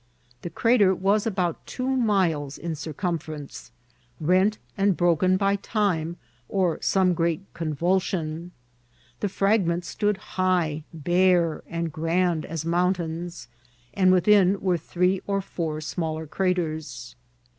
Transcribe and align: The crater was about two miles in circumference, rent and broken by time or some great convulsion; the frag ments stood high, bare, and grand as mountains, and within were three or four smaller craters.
The 0.41 0.49
crater 0.49 0.95
was 0.95 1.27
about 1.27 1.63
two 1.67 1.85
miles 1.87 2.57
in 2.57 2.73
circumference, 2.73 3.71
rent 4.19 4.57
and 4.75 4.97
broken 4.97 5.37
by 5.37 5.57
time 5.57 6.17
or 6.49 6.79
some 6.81 7.13
great 7.13 7.41
convulsion; 7.53 8.49
the 9.19 9.29
frag 9.29 9.67
ments 9.67 9.89
stood 9.89 10.17
high, 10.17 10.85
bare, 10.91 11.61
and 11.67 11.91
grand 11.93 12.47
as 12.47 12.65
mountains, 12.65 13.47
and 13.93 14.11
within 14.11 14.59
were 14.59 14.79
three 14.79 15.21
or 15.27 15.39
four 15.39 15.79
smaller 15.81 16.25
craters. 16.25 17.15